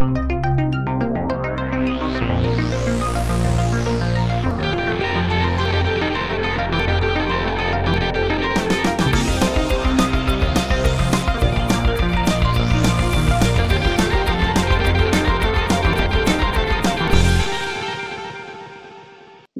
Thank 0.00 0.16
you. 0.16 0.29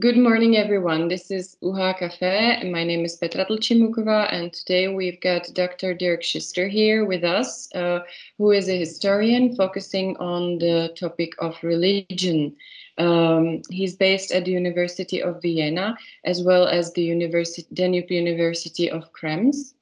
Good 0.01 0.17
morning, 0.17 0.57
everyone. 0.57 1.09
This 1.09 1.30
is 1.30 1.59
UHA 1.62 1.98
Cafe, 1.98 2.57
and 2.59 2.73
my 2.73 2.85
name 2.85 3.05
is 3.05 3.16
Petra 3.16 3.45
Tlchimukova, 3.45 4.33
and 4.33 4.51
today 4.51 4.89
we've 4.89 5.21
got 5.21 5.53
Dr. 5.53 5.93
Dirk 5.93 6.23
Schuster 6.23 6.69
here 6.69 7.05
with 7.05 7.23
us, 7.23 7.69
uh, 7.75 7.98
who 8.39 8.51
is 8.51 8.71
a 8.71 8.79
historian 8.79 9.55
focusing 9.55 10.16
on 10.16 10.57
the 10.57 10.95
topic 10.98 11.34
of 11.39 11.62
religion. 11.62 12.56
Um, 12.97 13.61
he's 13.69 13.95
based 13.95 14.33
at 14.33 14.47
the 14.47 14.52
University 14.52 15.23
of 15.23 15.42
Vienna, 15.42 15.98
as 16.25 16.42
well 16.42 16.67
as 16.67 16.95
the 16.95 17.03
University, 17.03 17.67
Danube 17.75 18.11
University 18.11 18.91
of 18.91 19.12
Krems. 19.12 19.75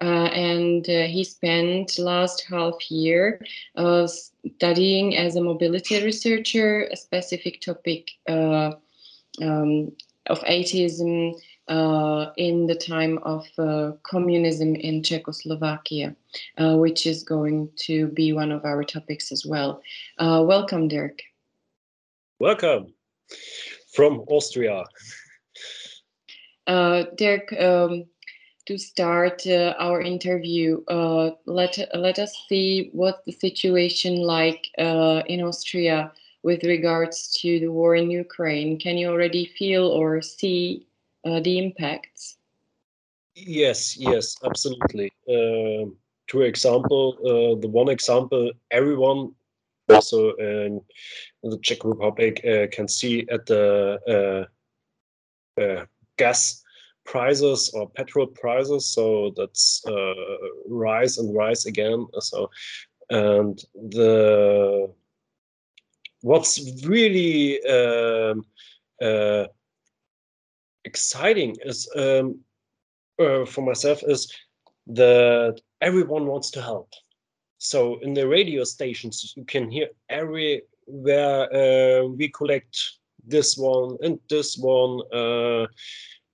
Uh, 0.00 0.28
and 0.32 0.88
uh, 0.88 1.02
he 1.02 1.22
spent 1.22 1.98
last 1.98 2.46
half 2.48 2.90
year 2.90 3.44
uh, 3.76 4.06
studying 4.06 5.18
as 5.18 5.36
a 5.36 5.42
mobility 5.42 6.02
researcher 6.02 6.88
a 6.90 6.96
specific 6.96 7.60
topic 7.60 8.12
uh, 8.26 8.72
of 9.40 10.42
atheism 10.46 11.34
uh, 11.68 12.30
in 12.36 12.66
the 12.66 12.74
time 12.74 13.18
of 13.22 13.46
uh, 13.58 13.92
communism 14.02 14.76
in 14.76 15.02
Czechoslovakia, 15.02 16.14
uh, 16.58 16.76
which 16.76 17.06
is 17.06 17.22
going 17.22 17.68
to 17.76 18.06
be 18.08 18.32
one 18.32 18.52
of 18.52 18.64
our 18.64 18.84
topics 18.84 19.32
as 19.32 19.44
well. 19.44 19.82
Uh, 20.18 20.44
welcome, 20.46 20.88
Dirk. 20.88 21.22
Welcome 22.38 22.94
from 23.92 24.20
Austria. 24.28 24.84
Uh, 26.66 27.04
Dirk, 27.16 27.52
um, 27.60 28.04
to 28.66 28.76
start 28.78 29.46
uh, 29.46 29.74
our 29.78 30.02
interview, 30.02 30.82
let 31.46 31.78
let 31.94 32.18
us 32.18 32.34
see 32.48 32.90
what 32.92 33.24
the 33.24 33.32
situation 33.32 34.16
like 34.16 34.66
in 34.76 35.40
Austria 35.40 36.12
with 36.46 36.62
regards 36.62 37.36
to 37.40 37.58
the 37.58 37.66
war 37.66 37.96
in 37.96 38.08
Ukraine. 38.08 38.78
Can 38.78 38.96
you 38.96 39.08
already 39.08 39.46
feel 39.58 39.84
or 39.88 40.22
see 40.22 40.86
uh, 41.26 41.40
the 41.40 41.58
impacts? 41.58 42.36
Yes, 43.34 43.96
yes, 43.96 44.36
absolutely. 44.44 45.12
Uh, 45.28 45.90
to 46.28 46.42
example, 46.42 47.04
uh, 47.30 47.60
the 47.60 47.68
one 47.68 47.88
example 47.88 48.52
everyone 48.70 49.34
also 49.88 50.20
in 50.34 50.80
the 51.42 51.58
Czech 51.66 51.84
Republic 51.84 52.34
uh, 52.44 52.66
can 52.70 52.86
see 52.86 53.26
at 53.28 53.44
the 53.46 53.66
uh, 54.14 55.60
uh, 55.60 55.84
gas 56.16 56.62
prices 57.04 57.72
or 57.74 57.90
petrol 57.90 58.28
prices. 58.28 58.86
So 58.94 59.32
that's 59.36 59.82
rise 60.68 61.18
and 61.18 61.34
rise 61.34 61.66
again. 61.66 62.06
So 62.20 62.50
and 63.10 63.58
the 63.74 64.94
what's 66.26 66.84
really 66.84 67.64
um, 67.66 68.44
uh, 69.00 69.44
exciting 70.84 71.54
is 71.64 71.88
um, 71.94 72.40
uh, 73.20 73.44
for 73.44 73.62
myself 73.62 74.02
is 74.02 74.32
that 74.88 75.60
everyone 75.80 76.26
wants 76.26 76.50
to 76.50 76.60
help. 76.60 76.90
So 77.58 78.00
in 78.00 78.12
the 78.12 78.26
radio 78.26 78.64
stations, 78.64 79.34
you 79.36 79.44
can 79.44 79.70
hear 79.70 79.88
everywhere 80.08 81.38
uh, 81.54 82.06
we 82.06 82.28
collect 82.30 82.76
this 83.24 83.56
one 83.56 83.96
and 84.02 84.18
this 84.28 84.58
one 84.58 85.00
uh, 85.12 85.66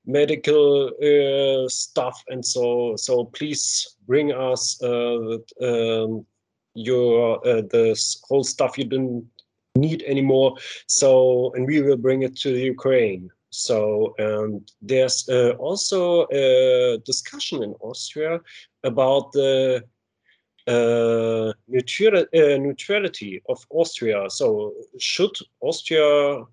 medical 0.07 0.89
uh, 0.89 1.69
stuff 1.69 2.23
and 2.29 2.45
so 2.45 2.97
so 2.97 3.25
please 3.27 3.97
bring 4.07 4.33
us 4.33 4.83
uh, 4.83 5.39
um, 5.63 6.27
your 6.75 7.47
uh, 7.47 7.63
this 7.71 8.21
whole 8.29 8.45
stuff 8.45 8.77
you 8.77 8.85
didn't 8.85 9.25
need 9.75 10.03
anymore. 10.03 10.57
So, 10.87 11.53
and 11.55 11.67
we 11.67 11.83
will 11.83 11.97
bring 11.97 12.23
it 12.23 12.37
to 12.39 12.53
the 12.53 12.61
Ukraine. 12.61 13.31
So, 13.51 14.15
and 14.19 14.71
there's 14.81 15.29
uh, 15.29 15.51
also 15.59 16.27
a 16.33 16.99
discussion 17.05 17.63
in 17.63 17.75
Austria 17.81 18.41
about 18.83 19.33
the 19.33 19.85
uh, 20.67 21.51
uh, 21.51 21.53
neutrality 22.59 23.43
of 23.49 23.67
Austria. 23.71 24.31
So, 24.31 24.73
should 24.99 25.37
Austria 25.61 26.45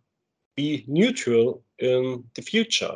be 0.56 0.84
neutral 0.88 1.64
in 1.78 2.24
the 2.36 2.42
future? 2.42 2.96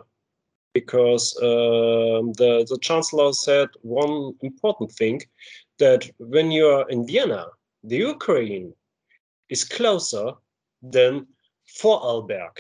Because 0.73 1.37
um, 1.43 2.33
the, 2.33 2.65
the 2.67 2.79
chancellor 2.81 3.31
said 3.31 3.69
one 3.83 4.33
important 4.41 4.91
thing 4.91 5.21
that 5.77 6.09
when 6.17 6.51
you're 6.51 6.89
in 6.89 7.05
Vienna, 7.05 7.45
the 7.83 7.97
Ukraine 7.97 8.73
is 9.53 9.63
closer 9.63 10.33
than 10.81 11.27
Vorarlberg 11.79 12.55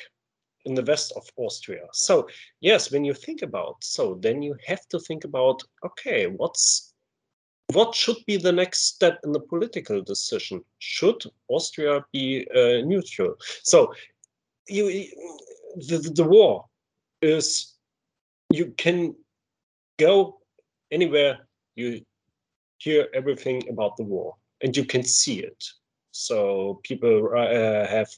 in 0.65 0.75
the 0.75 0.85
west 0.91 1.11
of 1.15 1.25
Austria. 1.35 1.85
So 1.91 2.27
yes, 2.61 2.91
when 2.91 3.03
you 3.03 3.13
think 3.13 3.41
about 3.41 3.77
so, 3.81 4.03
then 4.25 4.41
you 4.41 4.55
have 4.67 4.87
to 4.89 4.99
think 4.99 5.25
about 5.25 5.57
okay, 5.83 6.27
what's 6.27 6.93
what 7.73 7.95
should 7.95 8.19
be 8.27 8.37
the 8.37 8.51
next 8.61 8.79
step 8.93 9.19
in 9.23 9.31
the 9.31 9.45
political 9.53 10.01
decision? 10.01 10.63
Should 10.79 11.21
Austria 11.47 12.05
be 12.11 12.47
uh, 12.55 12.85
neutral? 12.91 13.35
So 13.63 13.93
you 14.67 14.85
the, 15.87 15.97
the 16.19 16.27
war 16.35 16.65
is 17.21 17.73
you 18.51 18.65
can 18.77 19.15
go 19.97 20.39
anywhere 20.91 21.39
you 21.75 22.05
hear 22.77 23.07
everything 23.13 23.57
about 23.69 23.97
the 23.97 24.03
war 24.03 24.35
and 24.61 24.77
you 24.77 24.85
can 24.85 25.03
see 25.03 25.39
it 25.39 25.61
so 26.13 26.79
people 26.83 27.29
uh, 27.35 27.87
have 27.87 28.09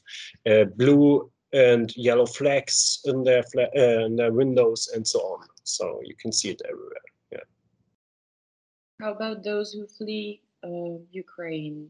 uh, 0.48 0.64
blue 0.76 1.30
and 1.52 1.96
yellow 1.96 2.26
flags 2.26 3.00
in 3.06 3.24
their 3.24 3.42
fla 3.42 3.64
uh, 3.76 4.04
in 4.04 4.16
their 4.16 4.32
windows 4.32 4.90
and 4.94 5.06
so 5.06 5.18
on. 5.20 5.46
So 5.64 6.00
you 6.04 6.14
can 6.14 6.30
see 6.30 6.50
it 6.50 6.60
everywhere. 6.68 7.08
Yeah. 7.32 7.46
How 9.00 9.12
about 9.12 9.42
those 9.42 9.72
who 9.72 9.86
flee 9.86 10.42
uh, 10.62 10.98
Ukraine? 11.10 11.88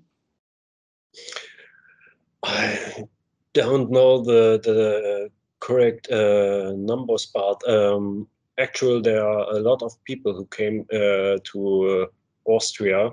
I 2.44 3.08
don't 3.52 3.90
know 3.90 4.22
the 4.22 4.60
the 4.62 5.30
correct 5.58 6.08
uh, 6.10 6.72
numbers, 6.76 7.26
but 7.34 7.58
um, 7.68 8.28
actually 8.58 9.00
there 9.02 9.24
are 9.26 9.56
a 9.56 9.60
lot 9.60 9.82
of 9.82 9.92
people 10.04 10.32
who 10.34 10.46
came 10.46 10.86
uh, 10.92 11.38
to 11.50 12.06
Austria. 12.44 13.10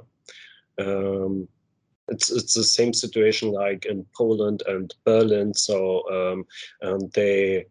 Um, 0.78 1.48
it's 2.08 2.32
it's 2.32 2.54
the 2.54 2.64
same 2.64 2.94
situation 2.94 3.52
like 3.52 3.86
in 3.86 4.06
Poland 4.16 4.64
and 4.68 4.94
Berlin. 5.06 5.54
So 5.54 6.04
um, 6.12 6.46
and 6.82 7.12
they 7.14 7.66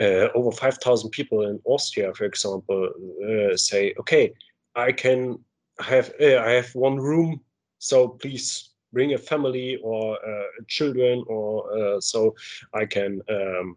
uh, 0.00 0.28
over 0.34 0.50
five 0.52 0.78
thousand 0.78 1.10
people 1.10 1.42
in 1.48 1.60
Austria, 1.64 2.12
for 2.14 2.24
example, 2.24 2.90
uh, 3.24 3.56
say, 3.56 3.94
okay, 4.00 4.32
I 4.74 4.92
can 4.92 5.38
have 5.80 6.12
uh, 6.20 6.38
I 6.38 6.52
have 6.52 6.74
one 6.74 6.96
room, 6.96 7.40
so 7.78 8.08
please 8.08 8.70
bring 8.92 9.14
a 9.14 9.18
family 9.18 9.78
or 9.82 10.16
uh, 10.26 10.44
children, 10.68 11.24
or 11.26 11.96
uh, 11.96 12.00
so 12.00 12.34
I 12.72 12.86
can 12.86 13.20
um, 13.28 13.76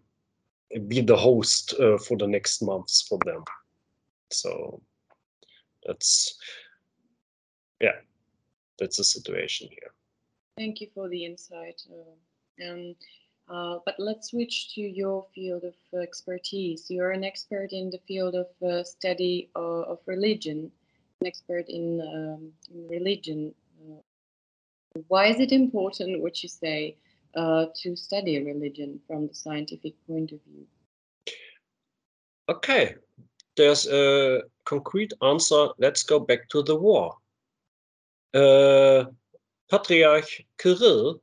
be 0.88 1.02
the 1.02 1.18
host 1.18 1.74
uh, 1.80 1.98
for 1.98 2.18
the 2.18 2.28
next 2.28 2.62
months 2.62 3.02
for 3.02 3.20
them. 3.26 3.44
So 4.32 4.82
that's 5.86 6.38
yeah 7.82 7.96
that's 8.80 8.98
the 8.98 9.04
situation 9.04 9.68
here. 9.70 9.92
Thank 10.58 10.82
you 10.82 10.88
for 10.94 11.08
the 11.08 11.26
insight. 11.26 11.82
Uh, 11.90 12.70
um, 12.70 12.96
uh, 13.50 13.80
but 13.86 13.96
let's 13.98 14.30
switch 14.30 14.74
to 14.76 14.82
your 14.82 15.26
field 15.34 15.64
of 15.64 15.74
expertise. 16.00 16.86
You're 16.90 17.12
an 17.12 17.24
expert 17.24 17.72
in 17.72 17.90
the 17.90 18.00
field 18.08 18.36
of 18.36 18.48
uh, 18.62 18.84
study 18.84 19.50
of, 19.56 19.64
uh, 19.64 19.92
of, 19.92 20.00
religion, 20.06 20.72
an 21.22 21.28
expert 21.28 21.66
in, 21.68 22.00
um, 22.02 22.52
in 22.74 22.88
religion. 22.88 23.54
Uh, 23.82 24.02
why 25.08 25.28
is 25.28 25.40
it 25.40 25.52
important, 25.52 26.22
what 26.22 26.44
you 26.44 26.50
say, 26.50 26.96
uh, 27.36 27.66
to 27.82 27.96
study 27.96 28.44
religion 28.44 29.00
from 29.08 29.28
the 29.28 29.34
scientific 29.34 29.94
point 30.08 30.32
of 30.32 30.40
view? 30.44 30.66
Okay, 32.50 32.96
there's 33.56 33.88
a 33.88 34.42
concrete 34.66 35.14
answer. 35.22 35.70
Let's 35.78 36.04
go 36.04 36.20
back 36.20 36.50
to 36.50 36.64
the 36.64 36.76
war. 36.76 37.16
Patriarch 39.70 40.30
Kirill 40.58 41.22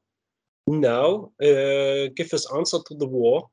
now 0.67 1.31
uh, 1.41 2.09
gave 2.17 2.31
his 2.31 2.47
answer 2.57 2.79
to 2.87 2.95
the 2.95 3.07
war 3.07 3.49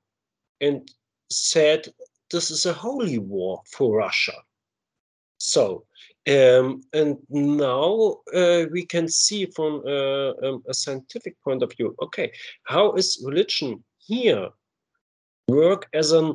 and 0.61 0.87
said 1.29 1.87
this 2.31 2.51
is 2.51 2.65
a 2.65 2.73
holy 2.73 3.19
war 3.19 3.61
for 3.71 3.97
Russia. 3.97 4.37
So 5.37 5.85
Um, 6.25 6.81
and 6.93 7.17
now 7.29 8.21
uh, 8.33 8.65
we 8.71 8.85
can 8.85 9.07
see 9.09 9.45
from 9.55 9.85
um, 9.85 10.63
a 10.69 10.73
scientific 10.73 11.35
point 11.43 11.63
of 11.63 11.73
view, 11.75 11.95
okay, 11.99 12.31
how 12.63 12.95
is 12.95 13.21
religion 13.25 13.83
here 14.07 14.49
work 15.49 15.89
as 15.93 16.13
an 16.13 16.27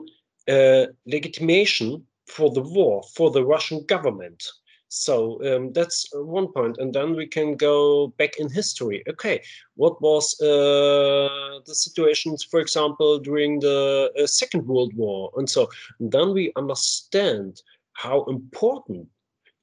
uh, 0.46 0.86
legitimation 1.06 2.06
for 2.26 2.52
the 2.52 2.60
war, 2.60 3.02
for 3.16 3.30
the 3.30 3.42
Russian 3.42 3.86
government? 3.86 4.44
So 4.88 5.38
um, 5.44 5.72
that's 5.72 6.08
one 6.14 6.48
point, 6.48 6.78
and 6.78 6.94
then 6.94 7.14
we 7.14 7.26
can 7.26 7.56
go 7.56 8.08
back 8.18 8.38
in 8.38 8.48
history. 8.48 9.02
Okay, 9.08 9.42
what 9.76 10.00
was 10.00 10.40
uh, 10.40 11.60
the 11.66 11.74
situations, 11.74 12.42
for 12.42 12.58
example, 12.60 13.18
during 13.18 13.60
the 13.60 14.10
uh, 14.18 14.26
Second 14.26 14.66
World 14.66 14.94
War, 14.94 15.30
and 15.36 15.48
so 15.48 15.68
and 16.00 16.10
then 16.10 16.32
we 16.32 16.52
understand 16.56 17.62
how 17.92 18.24
important 18.24 19.06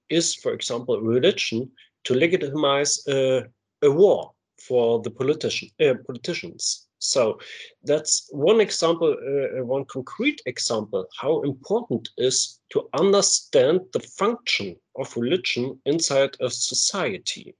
is, 0.09 0.35
for 0.35 0.53
example, 0.53 1.01
religion 1.01 1.71
to 2.03 2.13
legitimize 2.13 3.07
uh, 3.07 3.41
a 3.81 3.89
war 3.89 4.31
for 4.59 5.01
the 5.01 5.09
politician, 5.09 5.69
uh, 5.79 5.95
politicians. 6.05 6.87
So 6.99 7.39
that's 7.83 8.29
one 8.31 8.61
example, 8.61 9.09
uh, 9.09 9.59
uh, 9.59 9.65
one 9.65 9.85
concrete 9.85 10.41
example, 10.45 11.05
how 11.19 11.41
important 11.41 12.09
is 12.17 12.59
to 12.69 12.87
understand 12.93 13.81
the 13.93 13.99
function 13.99 14.75
of 14.97 15.15
religion 15.17 15.79
inside 15.85 16.35
a 16.39 16.49
society. 16.49 17.55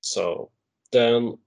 So 0.00 0.50
then 0.92 1.38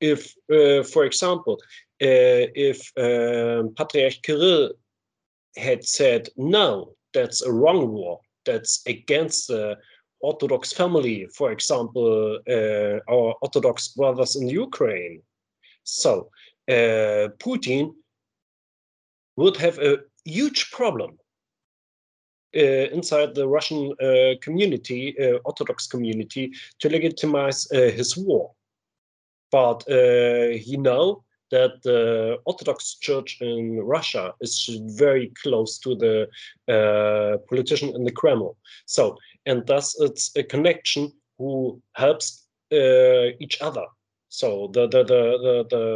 if, 0.00 0.34
uh, 0.50 0.82
for 0.82 1.04
example, 1.04 1.58
uh, 2.02 2.50
if 2.54 2.92
um, 2.96 3.74
Patriarch 3.74 4.22
Kirill 4.22 4.72
had 5.56 5.84
said, 5.84 6.28
no, 6.36 6.94
that's 7.14 7.42
a 7.42 7.52
wrong 7.52 7.92
war, 7.92 8.20
that's 8.44 8.82
against 8.86 9.48
the 9.48 9.76
Orthodox 10.20 10.72
family, 10.72 11.26
for 11.34 11.52
example, 11.52 12.38
uh, 12.48 12.98
our 13.12 13.34
Orthodox 13.42 13.88
brothers 13.88 14.36
in 14.36 14.48
Ukraine. 14.48 15.22
So 15.84 16.30
uh, 16.68 17.28
Putin 17.38 17.94
would 19.36 19.56
have 19.56 19.78
a 19.78 19.98
huge 20.24 20.70
problem 20.70 21.18
inside 22.52 23.34
the 23.34 23.48
Russian 23.48 23.92
uh, 24.00 24.34
community, 24.40 25.16
uh, 25.18 25.38
Orthodox 25.44 25.86
community, 25.86 26.52
to 26.80 26.88
legitimize 26.88 27.70
uh, 27.72 27.90
his 27.90 28.16
war. 28.16 28.52
But 29.50 29.84
he 29.86 30.76
know 30.78 31.24
that 31.50 31.82
the 31.82 32.38
Orthodox 32.46 32.94
Church 32.94 33.38
in 33.40 33.78
Russia 33.82 34.34
is 34.40 34.70
very 34.96 35.30
close 35.42 35.78
to 35.80 35.94
the 35.94 36.26
uh, 36.74 37.36
politician 37.48 37.94
in 37.94 38.04
the 38.04 38.10
Kremlin. 38.10 38.54
So, 38.86 39.18
and 39.44 39.66
thus 39.66 39.94
it's 40.00 40.34
a 40.34 40.42
connection 40.42 41.12
who 41.38 41.80
helps 41.94 42.46
uh, 42.72 43.36
each 43.38 43.60
other. 43.60 43.84
So 44.30 44.70
the 44.72 44.88
the, 44.88 45.04
the 45.04 45.22
the 45.44 45.54
the 45.70 45.86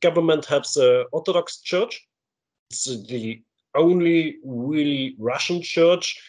government 0.00 0.46
helps 0.46 0.74
the 0.74 1.04
Orthodox 1.12 1.60
Church. 1.60 2.08
It's 2.70 2.84
the 2.84 3.42
only 3.76 4.36
really 4.44 5.16
Russian 5.18 5.62
church 5.62 6.20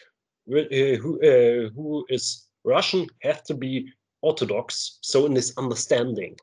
uh, 0.52 0.60
who 1.02 1.20
uh, 1.22 1.70
who 1.70 2.06
is 2.08 2.46
Russian 2.64 3.06
have 3.22 3.42
to 3.44 3.54
be 3.54 3.92
Orthodox. 4.22 4.98
So 5.02 5.26
in 5.26 5.34
this 5.34 5.52
understanding 5.56 6.36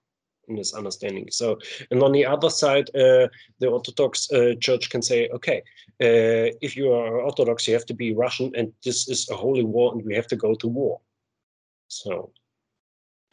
in 0.48 0.56
this 0.56 0.74
understanding. 0.74 1.28
So, 1.32 1.58
and 1.92 2.02
on 2.04 2.12
the 2.12 2.26
other 2.26 2.50
side, 2.50 2.90
uh, 2.90 3.28
the 3.60 3.68
Orthodox 3.68 4.32
uh, 4.32 4.56
Church 4.60 4.90
can 4.90 5.02
say, 5.02 5.30
okay, 5.30 5.60
uh, 6.02 6.52
if 6.62 6.76
you 6.76 6.92
are 6.92 7.22
Orthodox, 7.22 7.68
you 7.68 7.74
have 7.74 7.86
to 7.86 7.94
be 7.94 8.14
Russian, 8.14 8.52
and 8.56 8.74
this 8.84 9.08
is 9.08 9.30
a 9.30 9.36
holy 9.36 9.64
war, 9.64 9.94
and 9.94 10.04
we 10.04 10.16
have 10.16 10.28
to 10.28 10.36
go 10.36 10.54
to 10.56 10.68
war. 10.68 11.00
So, 11.88 12.32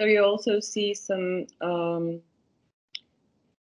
so 0.00 0.06
you 0.06 0.22
also 0.22 0.60
see 0.60 0.94
some 0.94 1.46
um, 1.60 2.20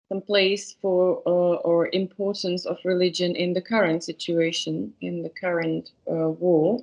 some 0.09 0.21
place 0.21 0.77
for 0.81 1.23
uh, 1.27 1.57
or 1.69 1.89
importance 1.93 2.67
of 2.67 2.79
religion 2.85 3.35
in 3.37 3.53
the 3.53 3.61
current 3.61 4.05
situation, 4.05 4.93
in 5.01 5.23
the 5.23 5.31
current 5.31 5.93
uh, 6.11 6.29
war. 6.29 6.83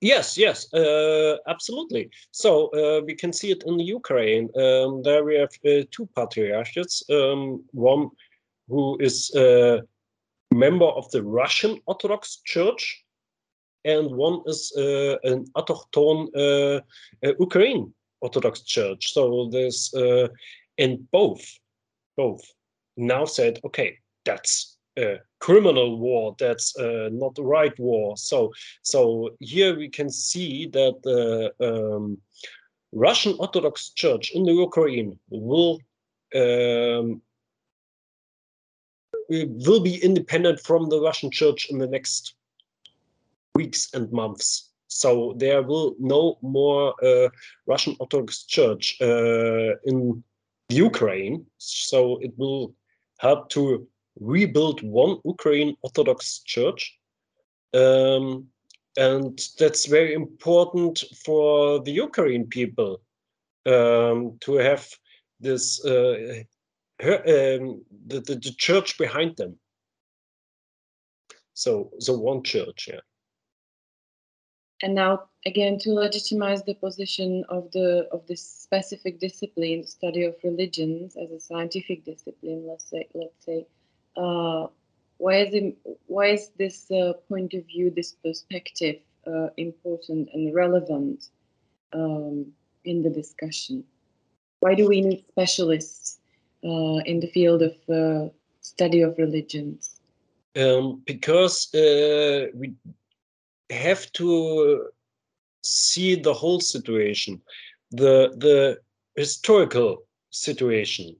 Yes, 0.00 0.36
yes, 0.36 0.72
uh, 0.74 1.36
absolutely. 1.46 2.10
So 2.30 2.68
uh, 2.74 3.00
we 3.06 3.14
can 3.14 3.32
see 3.32 3.50
it 3.50 3.62
in 3.66 3.78
Ukraine. 3.78 4.50
Um, 4.54 5.02
there 5.02 5.24
we 5.24 5.36
have 5.36 5.54
uh, 5.64 5.84
two 5.90 6.06
patriarchs. 6.14 7.02
Um, 7.08 7.64
one 7.72 8.10
who 8.68 8.98
is 9.00 9.34
a 9.34 9.82
member 10.52 10.86
of 10.86 11.10
the 11.10 11.22
Russian 11.22 11.80
Orthodox 11.86 12.40
Church, 12.44 13.04
and 13.84 14.10
one 14.10 14.42
is 14.46 14.72
uh, 14.76 15.16
an 15.24 15.46
autochthon 15.56 16.28
uh, 16.36 16.80
uh, 17.26 17.32
Ukraine 17.40 17.92
Orthodox 18.20 18.60
Church. 18.62 19.12
So 19.12 19.48
there's 19.50 19.92
and 20.76 21.10
both, 21.12 21.44
both 22.16 22.42
now 22.96 23.24
said, 23.24 23.60
okay, 23.64 23.98
that's 24.24 24.76
a 24.98 25.18
criminal 25.40 25.98
war 25.98 26.36
that's 26.38 26.76
uh, 26.78 27.08
not 27.12 27.34
the 27.34 27.42
right 27.42 27.76
war. 27.78 28.16
So 28.16 28.52
so 28.82 29.30
here 29.40 29.76
we 29.76 29.88
can 29.88 30.08
see 30.10 30.66
that 30.68 30.94
the 31.02 31.52
um, 31.60 32.18
russian 32.92 33.34
orthodox 33.40 33.90
church 33.90 34.30
in 34.30 34.44
the 34.44 34.52
ukraine 34.52 35.18
will 35.30 35.80
um, 36.36 37.20
will 39.28 39.80
be 39.80 39.96
independent 40.02 40.60
from 40.60 40.88
the 40.88 41.00
russian 41.00 41.30
church 41.30 41.70
in 41.70 41.78
the 41.78 41.88
next 41.88 42.34
weeks 43.56 43.92
and 43.94 44.10
months. 44.12 44.70
So 44.86 45.34
there 45.38 45.62
will 45.62 45.96
no 45.98 46.38
more 46.40 46.94
uh, 47.02 47.30
russian 47.66 47.96
orthodox 47.98 48.44
church 48.44 48.96
uh, 49.00 49.74
in 49.84 50.22
ukraine 50.74 51.46
so 51.58 52.18
it 52.26 52.32
will 52.36 52.74
help 53.18 53.48
to 53.50 53.86
rebuild 54.20 54.82
one 54.82 55.18
Ukraine 55.24 55.76
Orthodox 55.82 56.40
Church. 56.40 56.98
Um, 57.72 58.48
and 58.96 59.40
that's 59.58 59.86
very 59.86 60.14
important 60.14 61.02
for 61.24 61.82
the 61.82 61.90
Ukraine 61.90 62.46
people 62.46 63.00
um, 63.66 64.38
to 64.40 64.54
have 64.54 64.88
this 65.40 65.84
uh, 65.84 66.42
her, 67.00 67.16
um, 67.16 67.84
the, 68.06 68.20
the, 68.20 68.34
the 68.36 68.54
church 68.56 68.96
behind 68.98 69.36
them. 69.36 69.58
So 71.54 71.90
so 71.98 72.16
one 72.16 72.42
church, 72.44 72.88
yeah. 72.90 73.00
And 74.82 74.94
now 74.94 75.24
again 75.46 75.78
to 75.78 75.92
legitimize 75.92 76.62
the 76.64 76.74
position 76.74 77.44
of 77.48 77.70
the 77.72 78.08
of 78.12 78.26
this 78.26 78.42
specific 78.42 79.20
discipline, 79.20 79.82
the 79.82 79.88
study 79.88 80.24
of 80.24 80.34
religions 80.42 81.16
as 81.16 81.30
a 81.30 81.40
scientific 81.40 82.04
discipline, 82.04 82.66
let's 82.66 82.88
say 82.88 83.08
let's 83.14 83.44
say 83.44 83.66
uh, 84.16 84.66
why 85.18 85.36
is 85.36 85.54
it, 85.54 85.76
why 86.06 86.26
is 86.26 86.50
this 86.58 86.90
uh, 86.90 87.12
point 87.28 87.54
of 87.54 87.64
view, 87.66 87.90
this 87.90 88.12
perspective, 88.12 88.96
uh, 89.26 89.48
important 89.56 90.28
and 90.34 90.54
relevant 90.54 91.28
um, 91.92 92.46
in 92.84 93.02
the 93.02 93.10
discussion? 93.10 93.84
Why 94.60 94.74
do 94.74 94.88
we 94.88 95.00
need 95.00 95.24
specialists 95.28 96.18
uh, 96.64 96.98
in 97.06 97.20
the 97.20 97.30
field 97.32 97.62
of 97.62 97.74
uh, 97.88 98.28
study 98.60 99.02
of 99.02 99.16
religions? 99.18 100.00
Um, 100.56 101.02
because 101.04 101.74
uh, 101.74 102.46
we 102.54 102.74
have 103.70 104.10
to 104.12 104.88
see 105.64 106.14
the 106.14 106.34
whole 106.34 106.60
situation, 106.60 107.40
the 107.90 108.34
the 108.38 108.78
historical 109.16 110.04
situation 110.30 111.16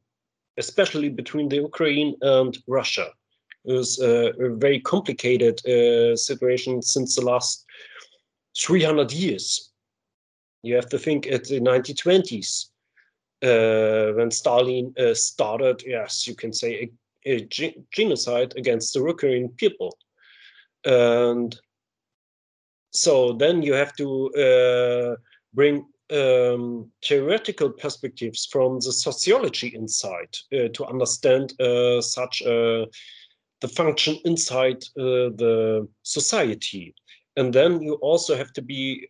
especially 0.57 1.09
between 1.09 1.49
the 1.49 1.57
Ukraine 1.57 2.17
and 2.23 2.57
Russia. 2.67 3.09
is 3.67 3.99
a, 4.01 4.33
a 4.47 4.55
very 4.65 4.81
complicated 4.81 5.57
uh, 5.67 6.15
situation 6.17 6.83
since 6.83 7.17
the 7.17 7.25
last 7.25 7.65
300 8.59 9.11
years. 9.13 9.73
You 10.63 10.75
have 10.75 10.89
to 10.91 10.99
think 10.99 11.27
at 11.27 11.45
the 11.45 11.61
1920s 11.61 12.67
uh, 13.43 14.13
when 14.17 14.31
Stalin 14.31 14.93
uh, 14.99 15.15
started, 15.15 15.83
yes, 15.87 16.27
you 16.27 16.35
can 16.35 16.53
say 16.53 16.91
a, 17.27 17.33
a 17.33 17.49
genocide 17.91 18.53
against 18.57 18.93
the 18.93 19.01
Ukrainian 19.01 19.49
people. 19.63 19.97
And 20.85 21.59
so 22.95 23.33
then 23.33 23.63
you 23.63 23.75
have 23.75 23.95
to 23.97 24.31
uh, 24.35 25.17
bring 25.53 25.85
um, 26.13 26.91
theoretical 27.05 27.71
perspectives 27.71 28.47
from 28.47 28.77
the 28.77 28.93
sociology 28.93 29.75
inside 29.75 30.35
uh, 30.53 30.69
to 30.75 30.87
understand 30.87 31.59
uh, 31.61 32.01
such 32.01 32.43
uh, 32.43 32.87
the 33.61 33.69
function 33.69 34.17
inside 34.25 34.85
uh, 34.99 35.33
the 35.37 35.89
society. 36.03 36.95
And 37.37 37.53
then 37.53 37.83
you 37.83 37.95
also 37.95 38.37
have 38.37 38.53
to 38.53 38.63
be 38.63 39.09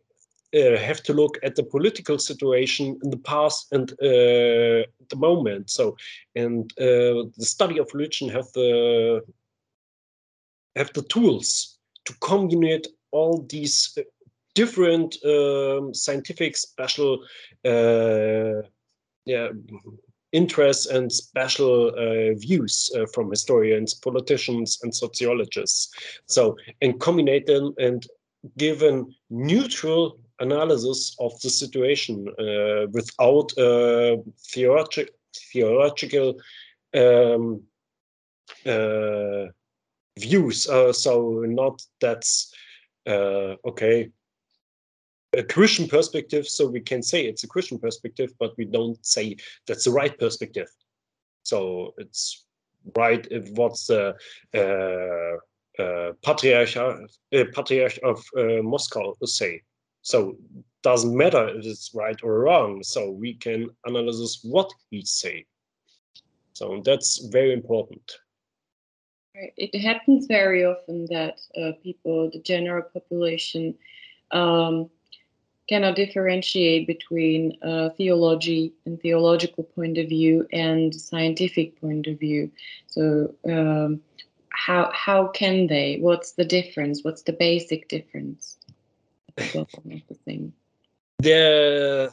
uh, 0.54 0.78
have 0.78 1.02
to 1.02 1.12
look 1.12 1.36
at 1.42 1.56
the 1.56 1.64
political 1.64 2.16
situation 2.16 2.96
in 3.02 3.10
the 3.10 3.18
past 3.18 3.72
and 3.72 3.90
uh, 3.94 4.86
the 5.10 5.16
moment. 5.16 5.68
So, 5.68 5.96
and 6.36 6.72
the 6.76 7.28
study 7.40 7.78
of 7.78 7.90
religion 7.92 8.28
have 8.28 8.46
the 8.54 9.20
have 10.76 10.92
the 10.92 11.02
tools 11.02 11.76
to 12.04 12.14
combine 12.20 12.82
all 13.14 13.46
these 13.48 13.96
different 14.54 15.16
um, 15.24 15.94
scientific 15.94 16.56
special 16.56 17.24
uh, 17.64 18.62
yeah, 19.24 19.48
interests 20.32 20.86
and 20.86 21.10
special 21.12 21.88
uh, 21.88 22.34
views 22.36 22.90
uh, 22.96 23.06
from 23.14 23.30
historians, 23.30 23.94
politicians, 23.94 24.78
and 24.82 24.94
sociologists. 24.94 25.92
So, 26.26 26.56
and 26.82 27.00
combine 27.00 27.44
them 27.46 27.74
and 27.78 28.06
give 28.58 28.82
a 28.82 29.04
neutral 29.30 30.18
analysis 30.40 31.16
of 31.20 31.32
the 31.40 31.50
situation 31.50 32.28
uh, 32.38 32.86
without 32.90 33.52
uh, 33.56 34.16
theologi 34.50 35.08
theological 35.52 36.34
um, 36.94 37.62
uh, 38.66 39.46
views. 40.18 40.64
So 41.04 41.44
not 41.46 41.82
that's 42.00 42.52
uh, 43.06 43.56
okay 43.64 44.10
a 45.36 45.42
Christian 45.42 45.88
perspective, 45.88 46.46
so 46.46 46.66
we 46.66 46.80
can 46.80 47.02
say 47.02 47.26
it's 47.26 47.44
a 47.44 47.48
Christian 47.48 47.78
perspective, 47.78 48.32
but 48.38 48.56
we 48.56 48.64
don't 48.64 49.04
say 49.04 49.36
that's 49.66 49.84
the 49.84 49.90
right 49.90 50.16
perspective. 50.18 50.68
So 51.42 51.94
it's 51.98 52.44
right 52.96 53.26
if 53.30 53.48
what's 53.50 53.86
the 53.86 54.14
uh, 54.54 55.82
uh, 55.82 56.12
patriarch, 56.22 56.76
uh, 56.76 57.44
patriarch 57.52 57.98
of 58.02 58.24
uh, 58.36 58.62
Moscow 58.62 59.14
say. 59.24 59.62
So 60.02 60.36
doesn't 60.82 61.16
matter 61.16 61.48
if 61.48 61.64
it's 61.64 61.90
right 61.94 62.18
or 62.22 62.40
wrong. 62.40 62.82
So 62.82 63.10
we 63.10 63.34
can 63.34 63.70
analyze 63.86 64.40
what 64.42 64.70
he 64.90 65.02
say. 65.04 65.46
So 66.52 66.82
that's 66.84 67.26
very 67.32 67.52
important. 67.52 68.12
It 69.34 69.76
happens 69.80 70.26
very 70.26 70.64
often 70.64 71.06
that 71.06 71.40
uh, 71.60 71.72
people, 71.82 72.30
the 72.30 72.38
general 72.38 72.82
population, 72.82 73.74
um, 74.30 74.90
cannot 75.68 75.96
differentiate 75.96 76.86
between 76.86 77.56
uh, 77.62 77.88
theology 77.90 78.72
and 78.84 79.00
theological 79.00 79.64
point 79.64 79.98
of 79.98 80.08
view 80.08 80.46
and 80.52 80.94
scientific 80.94 81.80
point 81.80 82.06
of 82.06 82.20
view. 82.20 82.50
So 82.86 83.34
um, 83.48 84.00
how 84.50 84.90
how 84.92 85.28
can 85.28 85.66
they? 85.66 85.98
What's 86.00 86.32
the 86.32 86.44
difference? 86.44 87.02
What's 87.02 87.22
the 87.22 87.32
basic 87.32 87.88
difference? 87.88 88.58
the 90.08 90.14
thing. 90.24 90.52
There, 91.18 92.10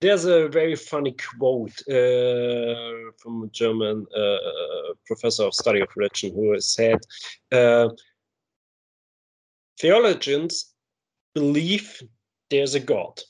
there's 0.00 0.24
a 0.24 0.48
very 0.48 0.76
funny 0.76 1.12
quote 1.12 1.80
uh, 1.88 3.10
from 3.16 3.44
a 3.44 3.48
German 3.50 4.06
uh, 4.14 4.36
professor 5.06 5.44
of 5.44 5.54
study 5.54 5.80
of 5.80 5.88
religion 5.96 6.34
who 6.34 6.60
said, 6.60 6.98
uh, 7.52 7.88
"Theologians 9.80 10.74
believe 11.36 12.02
there's 12.50 12.74
a 12.74 12.80
God. 12.80 13.20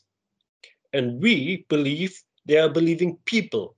And 0.92 1.20
we 1.20 1.66
believe 1.68 2.16
they 2.46 2.58
are 2.58 2.68
believing 2.68 3.18
people. 3.24 3.76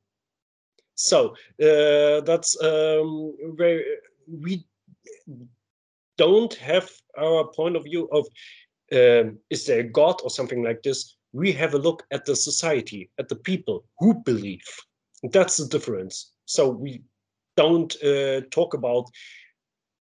So 0.94 1.30
uh, 1.62 2.20
that's 2.28 2.60
um, 2.62 3.34
where 3.56 3.82
we 4.26 4.66
don't 6.18 6.54
have 6.54 6.90
our 7.18 7.44
point 7.52 7.76
of 7.76 7.84
view 7.84 8.08
of 8.12 8.26
um, 8.92 9.38
is 9.50 9.66
there 9.66 9.80
a 9.80 9.92
God 10.00 10.16
or 10.22 10.30
something 10.30 10.62
like 10.62 10.82
this. 10.82 11.16
We 11.32 11.52
have 11.52 11.74
a 11.74 11.78
look 11.78 12.04
at 12.10 12.24
the 12.24 12.36
society, 12.36 13.10
at 13.18 13.28
the 13.28 13.36
people 13.36 13.84
who 13.98 14.14
believe. 14.14 14.68
That's 15.32 15.56
the 15.56 15.68
difference. 15.68 16.32
So 16.46 16.68
we 16.68 17.02
don't 17.58 17.92
uh, 18.04 18.40
talk 18.52 18.74
about 18.74 19.06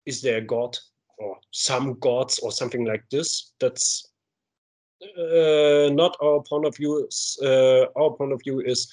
is 0.06 0.22
there 0.22 0.38
a 0.38 0.50
God 0.56 0.78
or 1.18 1.36
some 1.52 1.98
gods 2.00 2.38
or 2.40 2.52
something 2.52 2.86
like 2.86 3.04
this. 3.10 3.54
That's 3.60 4.08
uh, 5.18 5.90
not 5.92 6.16
our 6.22 6.42
point 6.44 6.66
of 6.66 6.78
view. 6.78 7.10
Uh, 7.42 7.86
our 8.00 8.12
point 8.18 8.34
of 8.34 8.42
view 8.44 8.60
is 8.62 8.92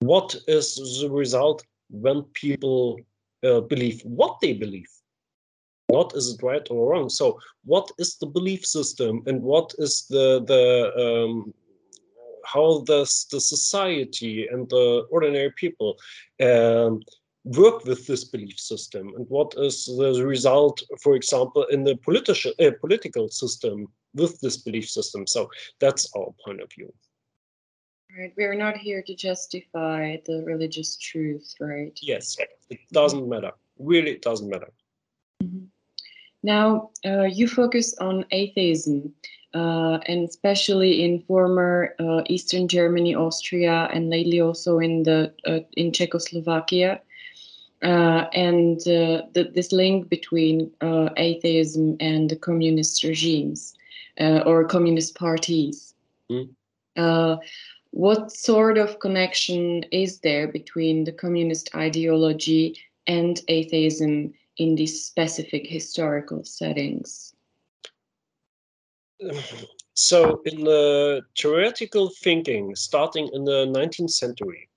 what 0.00 0.34
is 0.48 0.74
the 1.00 1.08
result 1.10 1.64
when 1.90 2.22
people 2.34 2.98
uh, 3.44 3.60
believe 3.60 4.02
what 4.02 4.38
they 4.40 4.54
believe. 4.54 4.90
Not 5.88 6.16
is 6.16 6.34
it 6.34 6.42
right 6.42 6.66
or 6.70 6.90
wrong. 6.90 7.08
So, 7.08 7.38
what 7.64 7.90
is 7.98 8.16
the 8.16 8.26
belief 8.26 8.64
system, 8.66 9.22
and 9.26 9.42
what 9.42 9.74
is 9.78 10.06
the 10.08 10.42
the 10.52 10.64
um, 11.04 11.54
how 12.44 12.82
does 12.86 13.26
the 13.30 13.40
society 13.40 14.48
and 14.50 14.68
the 14.68 15.06
ordinary 15.10 15.52
people 15.56 15.96
um, 16.40 17.00
work 17.44 17.84
with 17.84 18.06
this 18.06 18.24
belief 18.24 18.58
system 18.58 19.12
and 19.16 19.26
what 19.28 19.52
is 19.56 19.86
the 19.86 20.24
result 20.24 20.82
for 21.00 21.16
example 21.16 21.64
in 21.64 21.82
the 21.82 21.96
political 21.96 22.52
uh, 22.60 22.70
political 22.80 23.28
system 23.28 23.88
with 24.14 24.40
this 24.40 24.58
belief 24.58 24.88
system. 24.88 25.26
So 25.26 25.50
that's 25.80 26.08
our 26.16 26.32
point 26.44 26.60
of 26.60 26.70
view. 26.72 26.92
Right 28.16 28.32
we're 28.36 28.54
not 28.54 28.76
here 28.76 29.02
to 29.02 29.14
justify 29.14 30.18
the 30.26 30.42
religious 30.44 30.96
truth 30.96 31.54
right? 31.60 31.98
Yes 32.00 32.36
it 32.70 32.78
doesn't 32.92 33.28
matter. 33.28 33.52
Really 33.78 34.12
it 34.12 34.22
doesn't 34.22 34.48
matter. 34.48 34.72
Mm-hmm. 35.42 35.64
now 36.44 36.90
uh, 37.04 37.24
you 37.24 37.48
focus 37.48 37.96
on 37.98 38.24
atheism 38.30 39.12
uh, 39.54 39.98
and 40.06 40.28
especially 40.28 41.02
in 41.04 41.20
former 41.22 41.94
uh, 41.98 42.22
Eastern 42.26 42.68
Germany, 42.68 43.14
Austria, 43.14 43.88
and 43.92 44.08
lately 44.08 44.40
also 44.40 44.78
in 44.78 45.02
the 45.02 45.34
uh, 45.46 45.60
in 45.72 45.92
Czechoslovakia. 45.92 47.02
Uh, 47.82 48.28
and 48.32 48.80
uh, 48.82 49.22
the, 49.32 49.50
this 49.54 49.72
link 49.72 50.08
between 50.08 50.70
uh, 50.80 51.08
atheism 51.16 51.96
and 51.98 52.30
the 52.30 52.36
communist 52.36 53.02
regimes 53.02 53.74
uh, 54.20 54.42
or 54.46 54.64
communist 54.64 55.16
parties. 55.16 55.94
Mm. 56.30 57.40
what 57.90 58.32
sort 58.32 58.78
of 58.78 59.00
connection 59.00 59.82
is 59.90 60.20
there 60.20 60.48
between 60.48 61.04
the 61.04 61.12
communist 61.12 61.74
ideology 61.74 62.74
and 63.06 63.42
atheism 63.48 64.32
in 64.56 64.76
these 64.76 65.04
specific 65.04 65.66
historical 65.66 66.44
settings? 66.44 67.34
So, 69.94 70.40
in 70.46 70.64
the 70.64 71.22
theoretical 71.36 72.08
thinking, 72.08 72.74
starting 72.76 73.28
in 73.32 73.44
the 73.44 73.66
19th 73.66 74.10
century, 74.10 74.68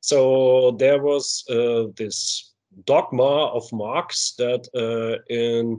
so 0.00 0.76
there 0.78 1.02
was 1.02 1.44
uh, 1.50 1.84
this 1.96 2.52
dogma 2.84 3.46
of 3.46 3.70
Marx 3.72 4.34
that 4.38 4.68
uh, 4.74 5.22
in 5.32 5.78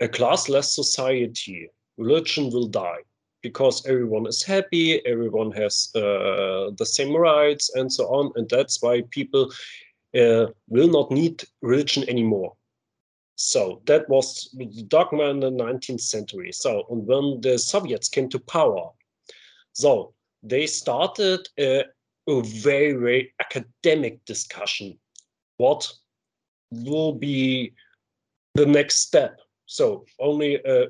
a 0.00 0.08
classless 0.08 0.74
society, 0.74 1.68
religion 1.96 2.50
will 2.50 2.66
die 2.66 3.02
because 3.42 3.86
everyone 3.86 4.26
is 4.26 4.42
happy, 4.42 5.04
everyone 5.06 5.52
has 5.52 5.90
uh, 5.94 6.70
the 6.78 6.86
same 6.86 7.14
rights, 7.14 7.74
and 7.74 7.92
so 7.92 8.04
on. 8.06 8.32
And 8.36 8.48
that's 8.48 8.82
why 8.82 9.02
people 9.10 9.52
uh, 10.18 10.46
will 10.68 10.88
not 10.88 11.10
need 11.10 11.44
religion 11.60 12.08
anymore. 12.08 12.54
So 13.36 13.82
that 13.86 14.08
was 14.08 14.48
the 14.56 14.84
dogma 14.88 15.24
in 15.24 15.40
the 15.40 15.50
19th 15.50 16.00
century. 16.00 16.52
So, 16.52 16.86
and 16.90 17.06
when 17.06 17.40
the 17.40 17.58
Soviets 17.58 18.08
came 18.08 18.28
to 18.30 18.38
power, 18.38 18.90
so 19.72 20.14
they 20.42 20.66
started 20.66 21.40
a 21.58 21.84
a 22.28 22.40
very, 22.42 22.92
very 22.92 23.34
academic 23.40 24.24
discussion. 24.24 24.98
What 25.56 25.90
will 26.70 27.12
be 27.12 27.72
the 28.54 28.66
next 28.66 29.00
step? 29.00 29.40
So 29.66 30.04
only 30.18 30.56
a 30.56 30.88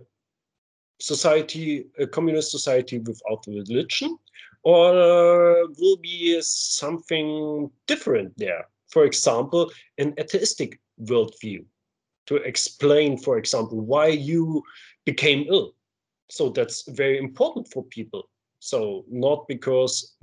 society, 1.00 1.86
a 1.98 2.06
communist 2.06 2.50
society 2.50 2.98
without 2.98 3.44
religion, 3.46 4.16
or 4.62 4.90
uh, 4.90 5.66
will 5.78 5.96
be 5.98 6.40
something 6.42 7.70
different 7.86 8.32
there? 8.38 8.66
For 8.88 9.04
example, 9.04 9.70
an 9.98 10.14
atheistic 10.18 10.80
worldview 11.02 11.64
to 12.26 12.36
explain, 12.36 13.18
for 13.18 13.36
example, 13.38 13.80
why 13.80 14.06
you 14.08 14.62
became 15.04 15.46
ill. 15.48 15.74
So 16.30 16.48
that's 16.48 16.88
very 16.88 17.18
important 17.18 17.68
for 17.70 17.84
people. 17.84 18.30
So 18.60 19.04
not 19.10 19.46
because 19.46 20.16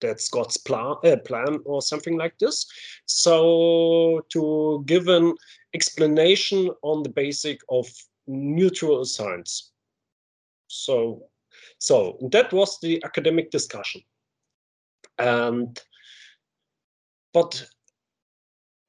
that's 0.00 0.28
God's 0.28 0.56
plan, 0.56 0.96
uh, 1.04 1.16
plan 1.24 1.60
or 1.64 1.82
something 1.82 2.16
like 2.16 2.38
this. 2.38 2.66
So 3.06 4.24
to 4.30 4.84
give 4.86 5.08
an 5.08 5.34
explanation 5.74 6.70
on 6.82 7.02
the 7.02 7.08
basic 7.08 7.60
of 7.68 7.86
neutral 8.26 9.04
science. 9.04 9.72
So, 10.68 11.22
so 11.78 12.18
that 12.32 12.52
was 12.52 12.78
the 12.80 13.02
academic 13.04 13.50
discussion. 13.50 14.02
And 15.18 15.80
but 17.32 17.66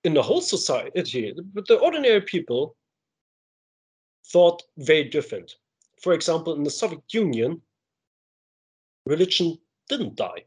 in 0.03 0.13
the 0.13 0.21
whole 0.21 0.41
society, 0.41 1.33
the 1.53 1.75
ordinary 1.75 2.21
people 2.21 2.75
thought 4.31 4.63
very 4.77 5.03
different. 5.05 5.55
For 6.01 6.13
example, 6.13 6.53
in 6.55 6.63
the 6.63 6.69
Soviet 6.69 7.13
Union, 7.13 7.61
religion 9.05 9.57
didn't 9.89 10.15
die 10.15 10.45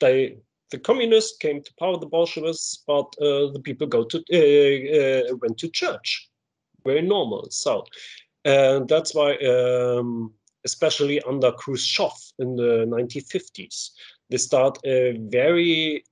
they 0.00 0.38
the 0.70 0.78
communists 0.78 1.36
came 1.38 1.62
to 1.62 1.74
power, 1.80 1.98
the 1.98 2.06
Bolsheviks, 2.06 2.84
but 2.86 3.06
uh, 3.20 3.50
the 3.52 3.60
people 3.64 3.88
go 3.88 4.04
to 4.04 4.18
uh, 4.32 5.32
uh, 5.32 5.36
went 5.42 5.58
to 5.58 5.68
church, 5.68 6.30
very 6.84 7.02
normal. 7.02 7.48
So 7.50 7.84
And 8.44 8.88
that's 8.88 9.14
why, 9.14 9.36
um, 9.36 10.32
especially 10.64 11.20
under 11.22 11.52
Khrushchev 11.52 12.12
in 12.38 12.56
the 12.56 12.86
1950s, 12.86 13.90
they 14.30 14.38
start 14.38 14.78
a 14.84 15.18
very 15.18 16.04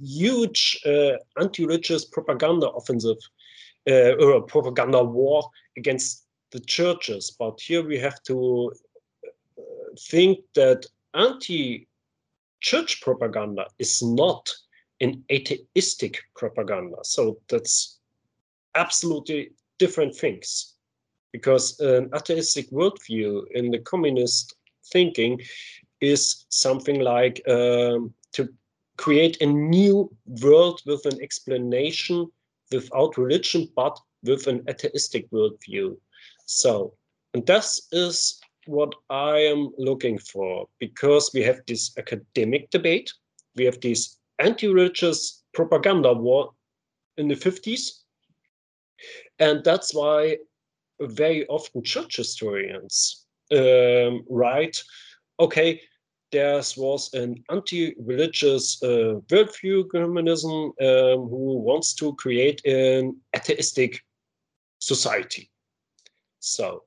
huge 0.00 0.80
uh, 0.86 1.16
anti-religious 1.40 2.04
propaganda 2.04 2.68
offensive 2.68 3.16
uh, 3.88 4.12
or 4.20 4.42
propaganda 4.42 5.02
war 5.02 5.50
against 5.76 6.26
the 6.52 6.60
churches. 6.60 7.34
But 7.36 7.60
here 7.60 7.82
we 7.82 7.98
have 7.98 8.22
to 8.24 8.72
uh, 9.24 9.62
think 9.98 10.40
that 10.54 10.86
anti-church 12.60 13.00
propaganda 13.00 13.66
is 13.78 14.02
not 14.02 14.48
an 15.00 15.22
atheistic 15.30 16.18
propaganda. 16.36 16.96
So 17.02 17.38
that's 17.48 17.98
absolutely 18.74 19.52
different 19.78 20.14
things. 20.14 20.74
Because 21.32 21.78
an 21.80 22.10
atheistic 22.14 22.70
worldview 22.70 23.44
in 23.52 23.70
the 23.70 23.78
communist 23.78 24.54
thinking 24.92 25.40
is 26.00 26.46
something 26.48 27.00
like 27.00 27.40
um, 27.48 28.12
to 28.32 28.48
create 28.96 29.40
a 29.40 29.46
new 29.46 30.10
world 30.42 30.80
with 30.86 31.06
an 31.06 31.22
explanation 31.22 32.26
without 32.72 33.16
religion, 33.16 33.68
but 33.76 33.98
with 34.24 34.46
an 34.48 34.64
atheistic 34.68 35.30
worldview. 35.30 35.96
So, 36.46 36.94
and 37.32 37.46
this 37.46 37.88
is 37.92 38.40
what 38.70 38.94
I 39.10 39.38
am 39.38 39.70
looking 39.78 40.18
for 40.18 40.68
because 40.78 41.30
we 41.34 41.42
have 41.42 41.60
this 41.66 41.92
academic 41.98 42.70
debate, 42.70 43.12
we 43.56 43.64
have 43.64 43.80
this 43.80 44.16
anti-religious 44.38 45.42
propaganda 45.52 46.12
war 46.12 46.52
in 47.16 47.26
the 47.26 47.34
50s, 47.34 48.02
and 49.40 49.64
that's 49.64 49.92
why 49.92 50.38
very 51.00 51.46
often 51.48 51.82
church 51.82 52.16
historians 52.16 53.26
um, 53.52 54.24
write, 54.28 54.80
okay, 55.40 55.80
there 56.30 56.62
was 56.76 57.12
an 57.14 57.42
anti-religious 57.50 58.80
uh, 58.84 59.18
worldview 59.28 59.90
communism 59.90 60.52
um, 60.52 61.28
who 61.28 61.58
wants 61.58 61.92
to 61.94 62.14
create 62.14 62.64
an 62.64 63.16
atheistic 63.34 64.00
society. 64.78 65.50
So, 66.38 66.84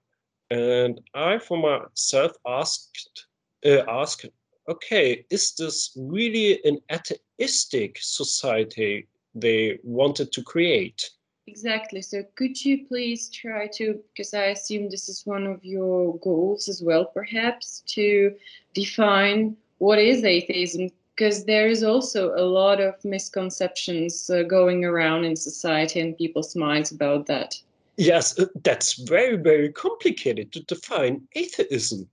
and 0.54 1.02
I 1.16 1.40
for 1.40 1.58
myself 1.58 2.34
asked, 2.46 3.26
uh, 3.66 3.84
asked, 3.88 4.26
okay, 4.70 5.26
is 5.32 5.54
this 5.56 5.98
really 5.98 6.64
an 6.64 6.78
atheistic 6.92 7.98
society 8.00 9.08
they 9.34 9.80
wanted 9.84 10.32
to 10.34 10.44
create? 10.44 11.10
Exactly. 11.48 12.02
So 12.02 12.24
could 12.36 12.64
you 12.64 12.86
please 12.88 13.30
try 13.30 13.68
to, 13.74 14.00
because 14.10 14.34
I 14.34 14.46
assume 14.56 14.90
this 14.90 15.10
is 15.10 15.26
one 15.26 15.48
of 15.48 15.66
your 15.66 16.18
goals 16.20 16.70
as 16.70 16.82
well, 16.84 17.06
perhaps, 17.06 17.82
to 17.88 18.34
define 18.74 19.58
what 19.80 20.00
is 20.00 20.24
atheism? 20.24 20.90
Because 21.16 21.46
there 21.46 21.68
is 21.68 21.84
also 21.84 22.34
a 22.36 22.46
lot 22.46 22.80
of 22.80 23.04
misconceptions 23.04 24.30
uh, 24.30 24.44
going 24.44 24.86
around 24.86 25.26
in 25.26 25.36
society 25.36 26.00
and 26.00 26.18
people's 26.18 26.56
minds 26.56 26.92
about 26.92 27.26
that. 27.26 27.60
Yes, 27.98 28.40
uh, 28.40 28.46
that's 28.64 28.94
very, 29.04 29.38
very 29.38 29.72
complicated 29.72 30.52
to 30.54 30.64
define 30.64 31.28
atheism, 31.36 32.10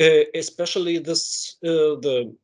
uh, 0.00 0.24
especially 0.34 0.98
this, 0.98 1.56
uh, 1.64 1.96
the, 2.00 2.34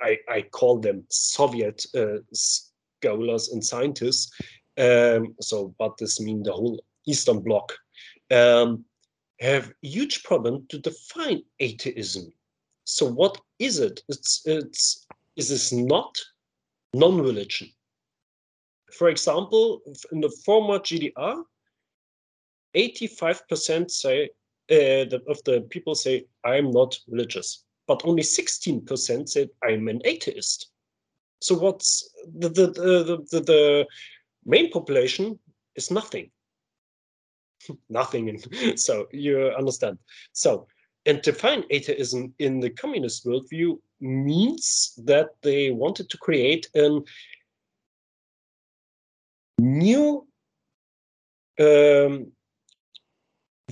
I, 0.00 0.18
I 0.28 0.42
call 0.42 0.78
them 0.78 1.04
Soviet 1.08 1.86
uh, 1.94 2.18
scholars 2.32 3.48
and 3.48 3.64
scientists 3.64 4.30
um, 4.78 5.34
so 5.40 5.74
but 5.78 5.96
this 5.96 6.20
means 6.20 6.44
the 6.44 6.52
whole 6.52 6.82
Eastern 7.06 7.40
Bloc, 7.40 7.72
um, 8.30 8.84
have 9.40 9.72
huge 9.82 10.22
problem 10.22 10.66
to 10.68 10.78
define 10.78 11.42
atheism. 11.60 12.32
So 12.84 13.06
what 13.06 13.40
is 13.58 13.78
it? 13.78 14.02
It's 14.08 14.42
it's 14.44 15.06
is 15.36 15.48
this 15.48 15.72
not 15.72 16.16
non-religion? 16.94 17.68
For 18.92 19.08
example, 19.08 19.82
in 20.12 20.20
the 20.20 20.34
former 20.44 20.78
GDR, 20.78 21.42
85% 22.76 23.90
say 23.90 24.30
uh, 24.70 25.06
of 25.28 25.42
the 25.44 25.66
people 25.70 25.94
say 25.94 26.26
I'm 26.44 26.70
not 26.70 26.98
religious, 27.08 27.64
but 27.86 28.02
only 28.04 28.22
16% 28.22 29.28
said 29.28 29.48
I'm 29.64 29.88
an 29.88 30.00
atheist. 30.04 30.70
So 31.40 31.56
what's 31.56 32.10
the 32.38 32.48
the 32.48 32.66
the 32.68 33.24
the, 33.30 33.40
the 33.40 33.86
main 34.44 34.70
population 34.70 35.38
is 35.74 35.90
nothing. 35.90 36.30
nothing. 37.88 38.38
so 38.76 39.06
you 39.12 39.48
understand. 39.58 39.98
So, 40.32 40.66
and 41.04 41.22
define 41.22 41.64
atheism 41.70 42.34
in 42.38 42.60
the 42.60 42.70
communist 42.70 43.26
worldview 43.26 43.78
means 44.00 44.98
that 45.04 45.28
they 45.42 45.70
wanted 45.70 46.10
to 46.10 46.18
create 46.18 46.68
a 46.74 47.00
new 49.58 50.26
um, 51.58 52.32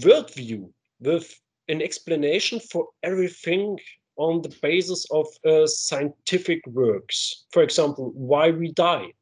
worldview 0.00 0.70
with 1.00 1.32
an 1.68 1.80
explanation 1.80 2.60
for 2.60 2.88
everything 3.02 3.78
on 4.16 4.42
the 4.42 4.54
basis 4.62 5.06
of 5.10 5.26
uh, 5.44 5.66
scientific 5.66 6.60
works. 6.66 7.44
For 7.52 7.62
example, 7.62 8.12
why 8.14 8.50
we 8.50 8.72
die 8.72 9.12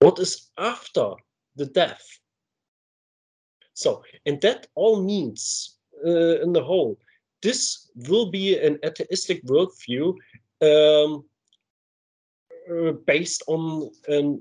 what 0.00 0.18
is 0.18 0.50
after 0.58 1.12
the 1.56 1.66
death. 1.66 2.04
So, 3.74 4.02
and 4.26 4.40
that 4.42 4.66
all 4.74 5.02
means 5.02 5.76
uh, 6.06 6.42
in 6.42 6.52
the 6.52 6.62
whole, 6.62 6.98
this 7.42 7.90
will 8.08 8.30
be 8.30 8.58
an 8.58 8.78
atheistic 8.84 9.44
worldview 9.44 10.14
um, 10.60 11.24
uh, 12.70 12.92
based 13.06 13.42
on 13.46 13.90
a 14.08 14.36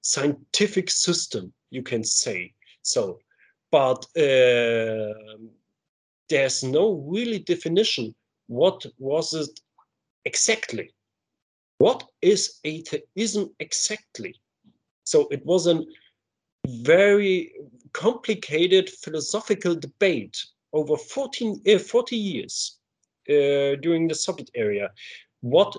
scientific 0.00 0.90
system, 0.90 1.52
you 1.70 1.82
can 1.82 2.02
say. 2.02 2.52
So, 2.82 3.20
but 3.76 4.06
uh, 4.16 5.36
there's 6.30 6.64
no 6.64 6.84
really 7.14 7.40
definition. 7.40 8.14
What 8.46 8.86
was 8.98 9.34
it 9.34 9.60
exactly? 10.24 10.86
what 11.78 12.08
is 12.22 12.58
atheism 12.64 13.54
exactly? 13.60 14.34
So 15.04 15.28
it 15.30 15.44
was 15.44 15.66
a 15.66 15.84
very 16.66 17.52
complicated 17.92 18.88
philosophical 18.88 19.74
debate 19.74 20.36
over 20.72 20.96
14, 20.96 21.60
uh, 21.68 21.78
40 21.78 22.16
years 22.16 22.78
uh, 23.28 23.76
during 23.82 24.08
the 24.08 24.14
Soviet 24.14 24.50
area. 24.54 24.90
What 25.42 25.76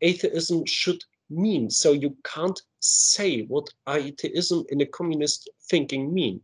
atheism 0.00 0.66
should 0.66 1.02
mean. 1.30 1.70
So 1.70 1.92
you 1.92 2.16
can't 2.24 2.60
say 2.80 3.42
what 3.42 3.68
atheism 3.88 4.64
in 4.70 4.80
a 4.80 4.86
communist 4.86 5.48
thinking 5.70 6.12
mean. 6.12 6.40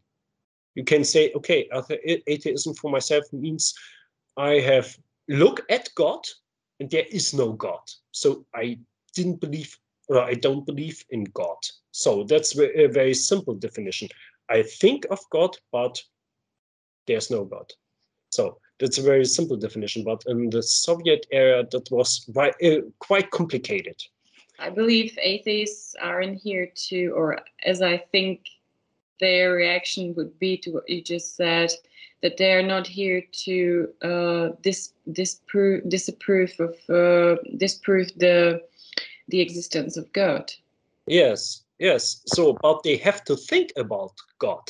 You 0.74 0.84
can 0.84 1.04
say, 1.04 1.32
okay, 1.34 1.68
atheism 2.26 2.74
for 2.74 2.90
myself 2.90 3.24
means 3.32 3.74
I 4.36 4.54
have 4.60 4.96
look 5.28 5.62
at 5.70 5.88
God 5.94 6.26
and 6.80 6.90
there 6.90 7.06
is 7.10 7.32
no 7.32 7.52
God. 7.52 7.80
So 8.10 8.44
I 8.54 8.78
didn't 9.14 9.40
believe 9.40 9.78
or 10.08 10.20
I 10.20 10.34
don't 10.34 10.66
believe 10.66 11.02
in 11.10 11.24
God. 11.24 11.56
So 11.92 12.24
that's 12.24 12.58
a 12.58 12.86
very 12.88 13.14
simple 13.14 13.54
definition. 13.54 14.08
I 14.50 14.62
think 14.62 15.06
of 15.10 15.20
God, 15.30 15.56
but 15.72 16.02
there's 17.06 17.30
no 17.30 17.44
God. 17.44 17.72
So 18.30 18.58
that's 18.78 18.98
a 18.98 19.02
very 19.02 19.24
simple 19.24 19.56
definition. 19.56 20.04
But 20.04 20.24
in 20.26 20.50
the 20.50 20.62
Soviet 20.62 21.26
era, 21.30 21.64
that 21.70 21.90
was 21.90 22.28
uh, 22.36 22.50
quite 22.98 23.30
complicated. 23.30 23.96
I 24.58 24.70
believe 24.70 25.18
atheists 25.20 25.94
are 26.00 26.20
in 26.20 26.34
here 26.34 26.70
to, 26.88 27.08
or 27.16 27.40
as 27.64 27.80
I 27.80 27.96
think 27.96 28.46
their 29.20 29.52
reaction 29.52 30.14
would 30.16 30.38
be 30.38 30.56
to 30.58 30.70
what 30.70 30.88
you 30.88 31.02
just 31.02 31.36
said, 31.36 31.70
that 32.22 32.36
they 32.36 32.52
are 32.52 32.62
not 32.62 32.86
here 32.86 33.22
to 33.44 33.88
uh, 34.02 34.48
dis 34.62 34.92
disprove 35.12 35.88
disapprove 35.88 36.52
of 36.58 36.74
uh, 36.88 37.36
disprove 37.56 38.08
the 38.16 38.62
the 39.28 39.40
existence 39.40 39.96
of 39.96 40.12
God. 40.12 40.52
Yes, 41.06 41.64
yes. 41.78 42.22
So, 42.26 42.56
but 42.62 42.82
they 42.82 42.96
have 42.96 43.24
to 43.24 43.36
think 43.36 43.72
about 43.76 44.12
God. 44.38 44.62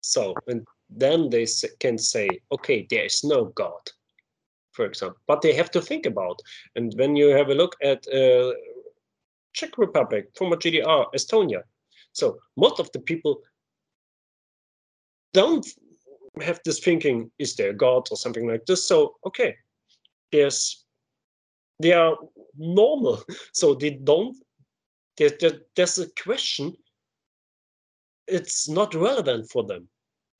So, 0.00 0.34
and 0.46 0.66
then 0.90 1.30
they 1.30 1.46
can 1.80 1.98
say, 1.98 2.28
okay, 2.52 2.86
there 2.90 3.04
is 3.04 3.24
no 3.24 3.46
God, 3.46 3.90
for 4.72 4.84
example. 4.84 5.18
But 5.26 5.40
they 5.40 5.54
have 5.54 5.70
to 5.72 5.80
think 5.80 6.06
about. 6.06 6.40
And 6.76 6.92
when 6.96 7.16
you 7.16 7.28
have 7.28 7.48
a 7.48 7.54
look 7.54 7.76
at 7.82 8.06
uh, 8.08 8.52
Czech 9.52 9.78
Republic, 9.78 10.28
former 10.36 10.56
GDR, 10.56 11.06
Estonia, 11.14 11.62
so 12.14 12.38
most 12.56 12.80
of 12.80 12.90
the 12.92 13.00
people 13.00 13.42
don't 15.34 15.66
have 16.40 16.60
this 16.64 16.78
thinking, 16.78 17.30
is 17.38 17.54
there 17.56 17.70
a 17.70 17.74
God 17.74 18.08
or 18.10 18.16
something 18.16 18.48
like 18.48 18.64
this? 18.66 18.88
So, 18.88 19.16
okay, 19.26 19.56
there's 20.32 20.84
they 21.80 21.92
are 21.92 22.16
normal. 22.56 23.22
So 23.52 23.74
they 23.74 23.90
don't, 23.90 24.36
there, 25.16 25.30
there, 25.40 25.60
there's 25.76 25.98
a 25.98 26.06
question, 26.22 26.76
it's 28.26 28.68
not 28.68 28.94
relevant 28.94 29.50
for 29.50 29.64
them. 29.64 29.88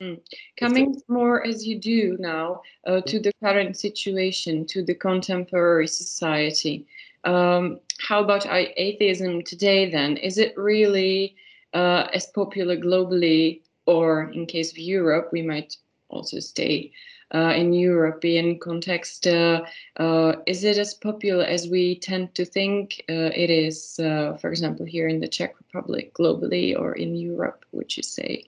Mm. 0.03 0.21
Coming 0.59 1.01
more 1.09 1.47
as 1.47 1.67
you 1.67 1.79
do 1.79 2.17
now 2.19 2.63
uh, 2.87 3.01
to 3.03 3.21
the 3.21 3.33
current 3.43 3.77
situation, 3.77 4.67
to 4.67 4.83
the 4.83 4.95
contemporary 4.95 5.87
society, 5.87 6.87
um, 7.25 7.81
how 8.01 8.23
about 8.23 8.47
atheism 8.47 9.43
today 9.43 9.91
then? 9.91 10.17
Is 10.17 10.39
it 10.39 10.57
really 10.57 11.37
uh, 11.75 12.09
as 12.13 12.27
popular 12.27 12.77
globally, 12.77 13.63
or 13.87 14.31
in 14.33 14.47
case 14.47 14.71
of 14.71 14.79
Europe, 14.79 15.29
we 15.33 15.43
might 15.43 15.77
also 16.09 16.41
stay 16.41 16.93
uh, 17.35 17.53
in 17.57 17.73
European 17.73 18.59
context? 18.59 19.27
Uh, 19.27 19.63
uh, 19.97 20.37
is 20.47 20.65
it 20.65 20.79
as 20.79 20.95
popular 20.95 21.45
as 21.45 21.69
we 21.69 21.99
tend 21.99 22.35
to 22.35 22.45
think 22.45 23.05
uh, 23.09 23.31
it 23.35 23.51
is, 23.51 23.97
for 23.97 24.51
example, 24.51 24.87
here 24.87 25.09
in 25.09 25.21
the 25.21 25.29
Czech 25.29 25.57
Republic, 25.59 26.15
globally, 26.15 26.79
or 26.79 26.95
in 26.95 27.15
Europe, 27.17 27.65
would 27.73 27.97
you 27.97 28.03
say? 28.03 28.45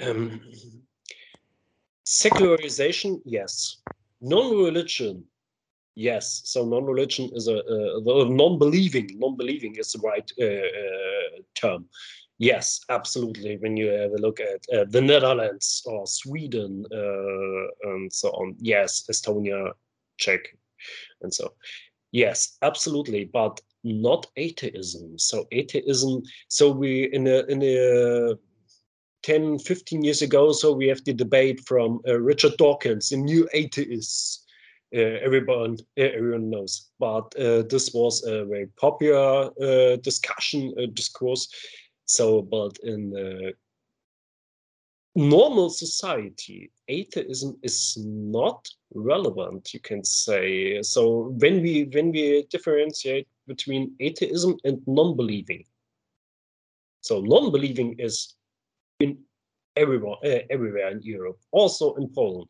Um, 0.00 0.40
secularization, 2.04 3.20
yes. 3.24 3.76
Non-religion, 4.20 5.24
yes. 5.98 6.42
So 6.44 6.64
non-religion 6.64 7.30
is 7.34 7.48
a, 7.48 7.56
a 7.56 8.24
non-believing. 8.28 9.18
Non-believing 9.18 9.76
is 9.76 9.92
the 9.92 9.98
right 10.00 10.30
uh, 10.40 10.44
uh, 10.44 11.42
term. 11.54 11.86
Yes, 12.38 12.80
absolutely. 12.88 13.56
When 13.58 13.76
you 13.76 13.88
have 13.88 14.12
a 14.12 14.22
look 14.22 14.38
at 14.38 14.60
uh, 14.72 14.84
the 14.88 15.00
Netherlands 15.00 15.82
or 15.86 16.06
Sweden 16.06 16.84
uh, 16.92 17.90
and 17.90 18.12
so 18.12 18.28
on, 18.30 18.54
yes, 18.60 19.04
Estonia, 19.10 19.72
Czech, 20.18 20.56
and 21.22 21.34
so. 21.34 21.52
Yes, 22.12 22.56
absolutely, 22.62 23.24
but 23.24 23.60
not 23.82 24.26
atheism. 24.36 25.18
So 25.18 25.46
atheism. 25.50 26.22
So 26.48 26.70
we 26.70 27.12
in 27.12 27.26
a 27.26 27.42
in 27.48 27.62
a 27.62 28.34
10, 29.24 29.58
15 29.58 30.04
years 30.04 30.22
ago, 30.22 30.52
so 30.52 30.72
we 30.72 30.86
have 30.86 31.04
the 31.04 31.12
debate 31.12 31.60
from 31.66 32.00
uh, 32.06 32.18
Richard 32.20 32.56
Dawkins, 32.56 33.10
the 33.10 33.16
new 33.16 33.48
atheists. 33.52 34.44
Uh, 34.94 35.20
everyone, 35.22 35.76
everyone 35.98 36.48
knows, 36.48 36.90
but 36.98 37.34
uh, 37.38 37.62
this 37.68 37.92
was 37.92 38.24
a 38.24 38.46
very 38.46 38.68
popular 38.80 39.50
uh, 39.60 39.96
discussion, 39.96 40.72
uh, 40.78 40.86
discourse. 40.94 41.46
So, 42.06 42.40
but 42.40 42.78
in 42.82 43.52
normal 45.14 45.68
society, 45.68 46.70
atheism 46.88 47.58
is 47.62 47.98
not 48.00 48.66
relevant. 48.94 49.74
You 49.74 49.80
can 49.80 50.04
say 50.04 50.80
so. 50.82 51.34
When 51.38 51.60
we 51.60 51.84
when 51.92 52.12
we 52.12 52.46
differentiate 52.50 53.28
between 53.46 53.94
atheism 54.00 54.56
and 54.64 54.80
non-believing, 54.86 55.64
so 57.02 57.20
non-believing 57.20 57.96
is 57.98 58.36
in 59.00 59.18
everywhere, 59.78 60.16
uh, 60.24 60.40
everywhere 60.50 60.90
in 60.90 61.00
Europe, 61.02 61.38
also 61.52 61.94
in 61.94 62.08
Poland. 62.08 62.48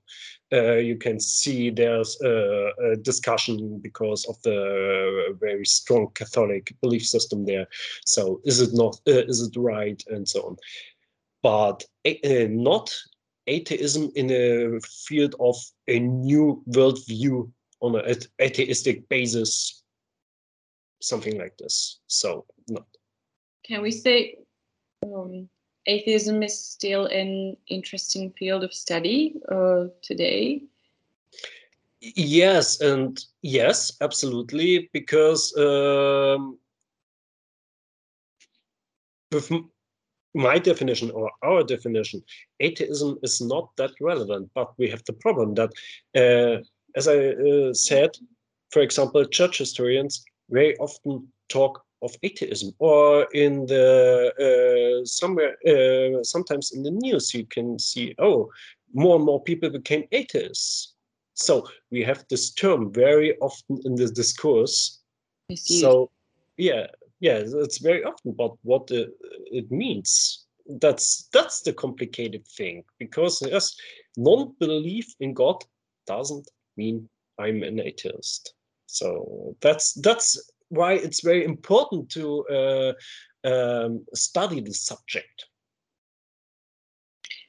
Uh, 0.53 0.77
you 0.77 0.97
can 0.97 1.21
see 1.21 1.71
there's 1.71 2.19
a, 2.23 2.71
a, 2.85 2.97
discussion 2.97 3.79
because 3.79 4.25
of 4.27 4.41
the 4.43 5.37
very 5.39 5.65
strong 5.65 6.09
Catholic 6.15 6.75
belief 6.81 7.07
system 7.07 7.45
there. 7.45 7.67
So 8.05 8.41
is 8.45 8.61
it 8.61 8.71
not? 8.73 8.97
Uh, 9.07 9.25
is 9.27 9.43
it 9.43 9.55
right? 9.57 10.03
And 10.09 10.27
so 10.29 10.41
on. 10.41 10.57
But 11.43 11.85
uh, 12.07 12.49
not 12.49 12.91
atheism 13.47 14.11
in 14.15 14.31
a 14.31 14.81
field 14.81 15.35
of 15.39 15.57
a 15.87 16.01
new 16.01 16.63
worldview 16.71 17.51
on 17.81 17.97
an 17.97 18.17
atheistic 18.41 19.09
basis, 19.09 19.83
something 21.01 21.39
like 21.39 21.57
this. 21.59 22.01
So 22.07 22.47
not. 22.69 22.87
Can 23.65 23.83
we 23.83 23.91
say? 23.91 24.37
Um 25.05 25.49
atheism 25.89 26.43
is 26.43 26.59
still 26.59 27.07
an 27.07 27.57
interesting 27.67 28.31
field 28.39 28.63
of 28.63 28.73
study 28.73 29.35
uh, 29.51 29.87
today? 30.03 30.63
Yes, 32.01 32.81
and 32.81 33.19
yes, 33.43 33.97
absolutely, 34.01 34.89
because 34.93 35.57
um, 35.57 36.59
with 39.33 39.51
my 40.35 40.59
definition 40.59 41.11
or 41.11 41.31
our 41.43 41.65
definition, 41.65 42.23
atheism 42.61 43.19
is 43.23 43.41
not 43.41 43.71
that 43.77 43.91
relevant. 44.01 44.51
But 44.55 44.79
we 44.79 44.89
have 44.91 45.03
the 45.05 45.13
problem 45.15 45.55
that, 45.55 45.71
uh, 46.15 46.63
as 46.95 47.09
I 47.09 47.31
uh, 47.31 47.75
said, 47.75 48.11
for 48.71 48.81
example, 48.81 49.25
church 49.25 49.59
historians 49.59 50.25
very 50.51 50.77
often 50.77 51.27
talk 51.49 51.83
of 52.03 52.15
atheism 52.23 52.73
or 52.79 53.27
in 53.35 53.67
the 53.67 54.33
uh, 54.39 55.05
somewhere 55.05 55.57
uh, 55.67 56.23
sometimes 56.23 56.73
in 56.73 56.83
the 56.83 56.91
news 56.91 57.35
you 57.35 57.45
can 57.47 57.79
see 57.79 58.15
oh 58.19 58.49
more 58.95 59.17
and 59.17 59.25
more 59.25 59.43
people 59.43 59.71
became 59.71 60.05
atheists. 60.13 60.95
So 61.35 61.69
we 61.91 62.03
have 62.03 62.25
this 62.29 62.51
term 62.53 62.93
very 62.93 63.37
often 63.39 63.81
in 63.85 63.95
the 63.95 64.09
discourse. 64.09 65.01
So 65.55 66.11
yeah 66.57 66.87
yeah 67.21 67.43
it's 67.45 67.79
very 67.79 68.05
often 68.05 68.33
but 68.33 68.53
what 68.63 68.91
uh, 68.91 69.07
it 69.53 69.71
means. 69.71 70.45
That's 70.81 71.29
that's 71.33 71.63
the 71.63 71.73
complicated 71.73 72.47
thing 72.47 72.85
because 72.99 73.43
yes 73.43 73.75
non-belief 74.19 75.07
in 75.21 75.33
god 75.33 75.65
doesn't 76.07 76.51
mean 76.77 77.09
i'm 77.39 77.63
an 77.63 77.81
atheist. 77.81 78.53
So 78.87 79.57
that's 79.61 79.95
that's 79.95 80.51
why 80.69 80.95
it's 80.95 81.23
very 81.23 81.45
important 81.45 82.11
to 82.11 82.47
uh, 82.47 82.93
um, 83.45 84.05
study 84.15 84.61
the 84.61 84.75
subject. 84.75 85.47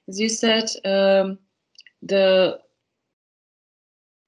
As 0.08 0.20
you 0.20 0.30
said, 0.30 0.70
um, 0.86 1.38
the 2.02 2.60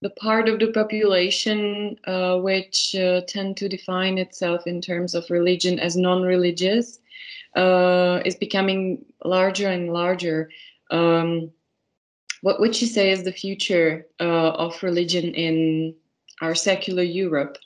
the 0.01 0.09
part 0.11 0.49
of 0.49 0.59
the 0.59 0.71
population 0.71 1.95
uh, 2.05 2.37
which 2.37 2.95
uh, 2.95 3.21
tend 3.27 3.55
to 3.57 3.69
define 3.69 4.17
itself 4.17 4.65
in 4.65 4.81
terms 4.81 5.13
of 5.13 5.29
religion 5.29 5.79
as 5.79 5.95
non-religious 5.95 6.99
uh, 7.55 8.19
is 8.25 8.35
becoming 8.35 9.05
larger 9.23 9.67
and 9.67 9.93
larger. 9.93 10.49
Um, 10.89 11.51
what 12.41 12.59
would 12.59 12.81
you 12.81 12.87
say 12.87 13.11
is 13.11 13.23
the 13.23 13.31
future 13.31 14.07
uh, 14.19 14.51
of 14.51 14.81
religion 14.81 15.35
in 15.35 15.95
our 16.41 16.55
secular 16.55 17.03
Europe? 17.03 17.57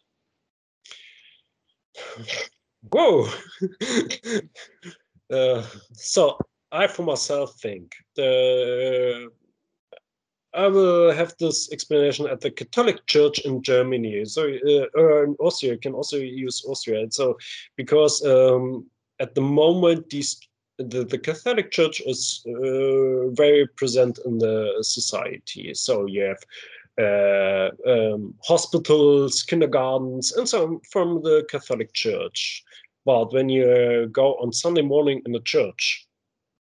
Whoa! 2.91 3.27
uh, 5.31 5.65
so 5.93 6.38
I, 6.71 6.88
for 6.88 7.03
myself, 7.03 7.60
think 7.60 7.93
the 8.15 9.29
I 10.53 10.67
will 10.67 11.12
have 11.12 11.36
this 11.38 11.71
explanation 11.71 12.27
at 12.27 12.39
the 12.39 12.49
Catholic 12.49 13.05
Church 13.08 13.39
in 13.39 13.62
Germany. 13.62 14.23
So, 14.25 14.43
uh, 14.43 14.86
or 14.95 15.25
in 15.25 15.36
Austria, 15.39 15.73
you 15.73 15.79
can 15.79 15.93
also 15.93 16.17
use 16.17 16.63
Austria. 16.65 17.05
So, 17.12 17.38
because 17.75 18.25
um, 18.25 18.86
at 19.19 19.36
the 19.36 19.41
moment, 19.41 20.10
these 20.10 20.39
the, 20.77 21.05
the 21.05 21.17
Catholic 21.17 21.71
Church 21.71 22.01
is 22.05 22.43
uh, 22.47 23.29
very 23.29 23.67
present 23.77 24.19
in 24.25 24.38
the 24.39 24.75
society. 24.81 25.73
So 25.73 26.05
you 26.05 26.23
have 26.23 26.43
uh, 26.99 27.69
um, 27.88 28.34
hospitals, 28.43 29.43
kindergartens, 29.43 30.31
and 30.34 30.47
so 30.47 30.63
on 30.63 30.79
from 30.91 31.21
the 31.23 31.45
Catholic 31.49 31.93
Church. 31.93 32.63
But 33.05 33.34
when 33.34 33.49
you 33.49 34.10
go 34.12 34.36
on 34.36 34.51
Sunday 34.51 34.81
morning 34.81 35.21
in 35.25 35.31
the 35.31 35.41
church, 35.41 36.08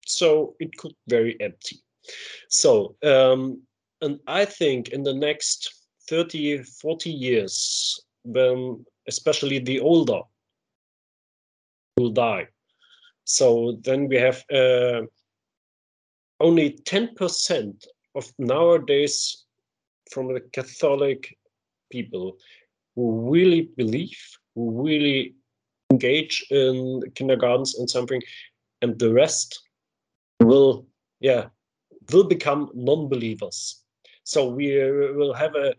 so 0.05 0.55
it 0.59 0.75
could 0.77 0.93
very 1.07 1.35
empty. 1.41 1.77
So, 2.47 2.95
um, 3.03 3.61
and 4.01 4.19
I 4.27 4.45
think 4.45 4.89
in 4.89 5.03
the 5.03 5.13
next 5.13 5.69
30, 6.09 6.63
40 6.63 7.09
years, 7.09 7.99
when 8.23 8.85
especially 9.07 9.59
the 9.59 9.79
older 9.79 10.21
will 11.97 12.11
die, 12.11 12.47
so 13.25 13.77
then 13.81 14.07
we 14.07 14.15
have 14.15 14.43
uh, 14.51 15.01
only 16.39 16.79
10% 16.85 17.85
of 18.15 18.31
nowadays 18.39 19.45
from 20.09 20.33
the 20.33 20.41
Catholic 20.51 21.37
people 21.91 22.37
who 22.95 23.29
really 23.31 23.69
believe, 23.77 24.19
who 24.55 24.83
really 24.83 25.35
engage 25.91 26.45
in 26.51 27.01
kindergartens 27.15 27.77
and 27.79 27.89
something, 27.89 28.21
and 28.81 28.97
the 28.99 29.11
rest 29.13 29.59
will, 30.41 30.85
yeah, 31.19 31.45
will 32.11 32.23
become 32.23 32.69
non-believers. 32.73 33.83
So 34.23 34.49
we 34.49 34.75
will 35.13 35.33
have 35.33 35.55
a, 35.55 35.73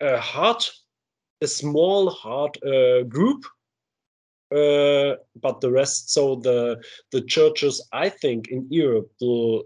a 0.00 0.18
hard, 0.18 0.62
a 1.40 1.46
small 1.46 2.10
hard 2.10 2.58
uh, 2.64 3.04
group, 3.04 3.44
uh, 4.50 5.16
but 5.40 5.60
the 5.60 5.70
rest. 5.70 6.10
So 6.10 6.36
the 6.36 6.82
the 7.12 7.22
churches, 7.22 7.86
I 7.92 8.08
think, 8.08 8.48
in 8.48 8.66
Europe 8.70 9.10
will 9.20 9.64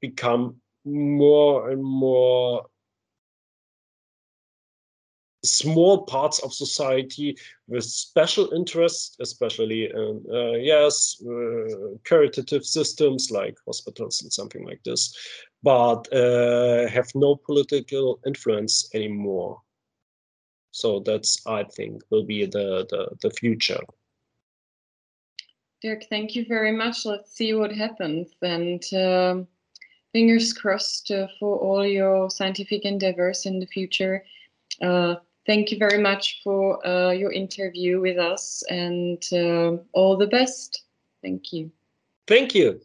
become 0.00 0.56
more 0.84 1.70
and 1.70 1.82
more 1.82 2.66
small 5.44 6.02
parts 6.04 6.38
of 6.40 6.52
society 6.52 7.36
with 7.68 7.84
special 7.84 8.52
interests, 8.52 9.16
especially 9.20 9.90
in 9.90 10.24
uh, 10.32 10.52
yes, 10.52 11.20
uh, 11.22 11.96
caritative 12.04 12.64
systems 12.64 13.30
like 13.30 13.56
hospitals 13.66 14.22
and 14.22 14.32
something 14.32 14.64
like 14.64 14.82
this, 14.84 15.14
but 15.62 16.12
uh, 16.12 16.88
have 16.88 17.10
no 17.14 17.36
political 17.36 18.20
influence 18.26 18.88
anymore. 18.94 19.60
So 20.70 21.00
that's 21.00 21.44
I 21.46 21.64
think 21.64 22.02
will 22.10 22.24
be 22.24 22.46
the 22.46 22.86
the, 22.88 23.08
the 23.20 23.30
future. 23.30 23.80
Dirk, 25.82 26.04
thank 26.08 26.36
you 26.36 26.44
very 26.46 26.72
much. 26.72 27.04
Let's 27.04 27.34
see 27.34 27.54
what 27.54 27.72
happens 27.72 28.28
and. 28.42 28.82
Um, 28.94 29.48
fingers 30.12 30.52
crossed 30.52 31.10
uh, 31.10 31.26
for 31.40 31.58
all 31.58 31.86
your 31.86 32.30
scientific 32.30 32.84
endeavors 32.84 33.46
in 33.46 33.58
the 33.58 33.66
future. 33.66 34.24
Uh, 34.80 35.16
thank 35.46 35.70
you 35.70 35.78
very 35.78 36.02
much 36.02 36.40
for 36.42 36.84
uh, 36.86 37.10
your 37.10 37.32
interview 37.32 38.00
with 38.00 38.18
us 38.18 38.62
and 38.68 39.22
uh, 39.32 39.76
all 39.92 40.16
the 40.16 40.26
best. 40.26 40.84
Thank 41.22 41.52
you. 41.52 41.70
Thank 42.26 42.54
you. 42.54 42.80